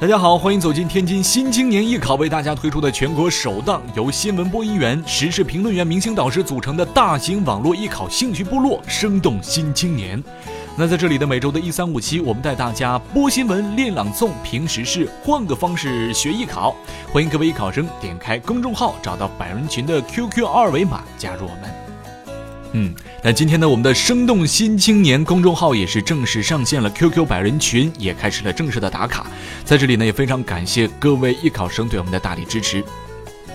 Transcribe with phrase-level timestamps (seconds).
[0.00, 10.22] 大家好，欢迎走进天津新青年艺考为大家推出的全国首档由新闻播音员、时事评论员、明星导师组成的大型网络艺考兴趣部落——生动新青年。
[10.76, 16.76] 那在这里的每周的一三五期，我们带大家播新闻、练朗诵、评时事，换个方式学艺考。
[17.12, 21.87] 欢迎各位艺考生点开公众号，找到百人群的 QQ 二维码，加入我们。
[22.72, 29.26] 嗯，那今天呢，我们的生动新青年公众号也是正式上线了 QQ 百人群，也开始了正式的打卡。
[29.64, 32.84] 在这里呢，也非常感谢各位艺考生对我们的大力支持。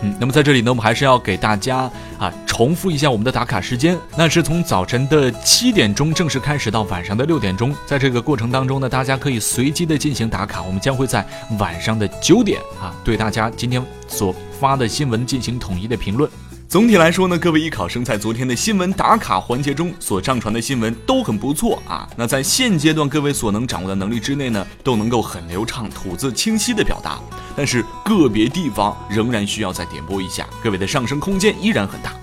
[0.01, 11.25] 嗯，那么在这里呢，我们还是要给大家啊重复一下我们的打卡时间，那是从早晨的七点钟正式开始到晚上的六点钟，在这个过程当中呢，大家可以随机的进行打卡，我们将会在
[11.57, 16.29] 晚上的九点啊，对大家今天所发的新闻进行统一的评论。
[16.73, 22.09] 总体来说呢，各位艺考生在昨天的新闻打卡环节中所上传的新闻都很不错啊。
[22.17, 27.19] 那在现阶段各位所能掌握的能力之内呢，都能够很流畅、吐字清晰的表达。
[27.55, 32.13] 但是个别地方仍然需要再点拨一下，各位的上升空间依然很大。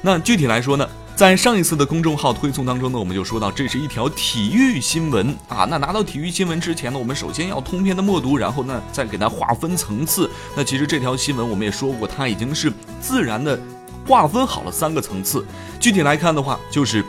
[0.00, 5.66] 那具体来说呢，在上一次的公众号推送当中呢，我们就说到这是一条体育新闻啊。
[5.68, 10.30] 那拿到体育新闻之前呢，我们首先要通篇的默读，然后呢再给它划分层次。
[10.56, 13.60] 那其实这条新闻我们也说过，它已经是自然的。
[14.06, 15.44] 划分好了三个层次，
[15.78, 17.04] 具体来看的话，就是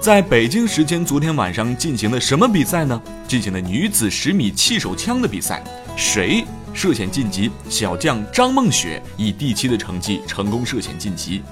[0.00, 3.00] 在北京时间昨天晚上进行的什么比赛呢？
[3.26, 5.62] 进行的女子十米气手枪的比赛，
[5.96, 7.50] 谁涉险晋级？
[7.68, 11.42] 小将张梦雪以第七的成绩成功涉险晋级。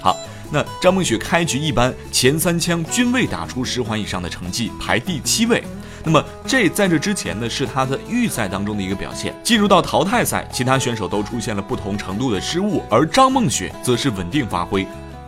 [0.00, 0.16] 好，
[0.52, 5.64] 那张梦雪开局一般，前三枪均未打出十环以上的成绩，排第七位。
[6.06, 9.34] 那么这在这之前呢，是他的预赛当中的一个表现。
[9.42, 14.86] 进入到淘汰赛，其他选手都出现了不同程度的失误，而张梦雪则是稳定发挥。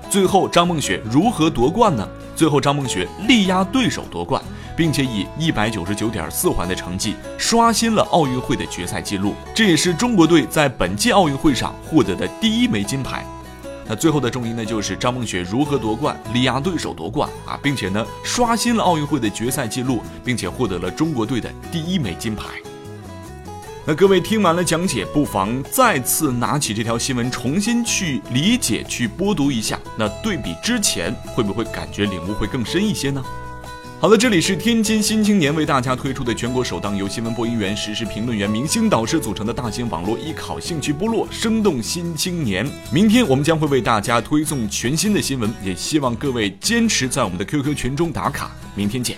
[0.09, 2.09] 最后，张梦雪如何夺冠呢？
[2.37, 4.41] 最后，张梦雪力压对手夺冠，
[4.77, 9.35] 并且以一百九十九点四环的成绩刷新了奥运会的决赛记录。
[9.53, 13.27] 这也是中国队在本届奥运会上获得的第一枚金牌。
[13.89, 22.45] 那最后的重音呢，就是张梦雪如何夺冠，力压对手夺冠啊，并且呢刷新了奥运会的决赛记录，并且获得了中国队的第一枚金牌。
[23.87, 29.81] 那各位听完了讲解，不妨再次拿起这条新闻，重新去理解、去播读一下。
[29.97, 33.25] 那对比之前，会不会感觉领悟会更深一些呢？
[34.01, 42.65] 好的，这里是天津新青年为大家推出的全国首档由新闻播音员、时事评论员、明星导师组成的大型网络艺考兴趣部落——生动新青年。
[42.93, 48.53] 明天我们将会为大家推送全新的新闻，也希望各位坚持在我们的 QQ 群中打卡。
[48.77, 49.17] 明天见。